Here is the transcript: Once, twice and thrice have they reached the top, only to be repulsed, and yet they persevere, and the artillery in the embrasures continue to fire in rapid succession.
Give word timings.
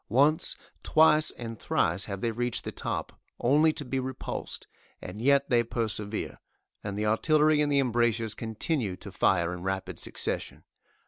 Once, 0.09 0.55
twice 0.81 1.29
and 1.29 1.59
thrice 1.59 2.05
have 2.05 2.21
they 2.21 2.31
reached 2.31 2.63
the 2.63 2.71
top, 2.71 3.19
only 3.39 3.71
to 3.71 3.85
be 3.85 3.99
repulsed, 3.99 4.65
and 4.99 5.21
yet 5.21 5.47
they 5.51 5.61
persevere, 5.61 6.39
and 6.83 6.97
the 6.97 7.05
artillery 7.05 7.61
in 7.61 7.69
the 7.69 7.77
embrasures 7.77 8.33
continue 8.33 8.95
to 8.95 9.11
fire 9.11 9.53
in 9.53 9.61
rapid 9.61 9.99
succession. 9.99 10.63